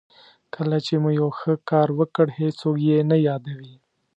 کله 0.55 0.77
چې 0.85 0.93
مو 1.01 1.09
یو 1.19 1.29
ښه 1.37 1.53
کار 1.69 1.87
وکړ 1.99 2.27
هېڅوک 2.39 2.77
یې 2.89 2.99
نه 3.09 3.17
یادوي. 3.27 3.73